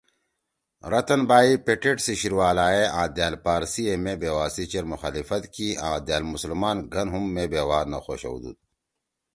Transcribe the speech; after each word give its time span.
رتَن 0.91 1.21
بائی 1.29 1.51
پٹیٹ 1.65 1.97
سی 2.05 2.13
شیِر 2.19 2.33
والا 2.39 2.65
ئے 2.73 2.83
آں 2.99 3.07
دأل 3.17 3.35
پارسی 3.45 3.83
ئے 3.87 3.93
مے 4.03 4.13
بیوا 4.21 4.45
سی 4.55 4.63
چیر 4.71 4.85
مخالفت 4.91 5.43
کی 5.53 5.67
آں 5.87 5.97
دأل 6.07 6.23
مسلمان 6.33 6.77
گھن 6.93 7.07
ہُم 7.13 7.23
مے 7.35 7.43
بیوا 7.51 7.79
نہ 7.91 7.99
خوشودُود 8.05 8.57